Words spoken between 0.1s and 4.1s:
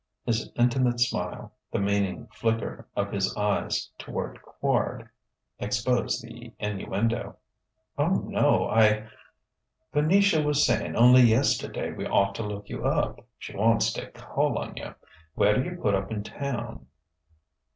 His intimate smile, the meaning flicker of his eyes